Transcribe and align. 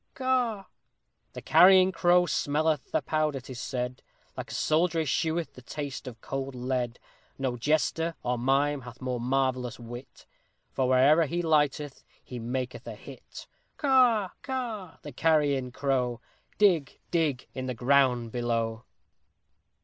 Caw!_ 0.15 0.65
The 1.33 1.43
Carrion 1.43 1.91
Crow 1.91 2.25
smelleth 2.25 2.89
powder, 3.05 3.39
'tis 3.39 3.61
said, 3.61 4.01
Like 4.35 4.49
a 4.49 4.53
soldier 4.55 5.01
escheweth 5.01 5.53
the 5.53 5.61
taste 5.61 6.07
of 6.07 6.19
cold 6.21 6.55
lead; 6.55 6.97
No 7.37 7.55
jester, 7.55 8.15
or 8.23 8.39
mime, 8.39 8.81
hath 8.81 8.99
more 8.99 9.19
marvellous 9.19 9.79
wit, 9.79 10.25
For, 10.71 10.87
wherever 10.89 11.27
he 11.27 11.43
lighteth, 11.43 12.03
he 12.23 12.39
maketh 12.39 12.87
a 12.87 12.95
hit! 12.95 13.45
Caw! 13.77 14.29
Caw! 14.41 14.97
the 15.03 15.11
Carrion 15.11 15.71
Crow! 15.71 16.19
_Dig! 16.57 16.97
Dig! 17.11 17.47
in 17.53 17.67
the 17.67 17.75
ground 17.75 18.31
below! 18.31 18.85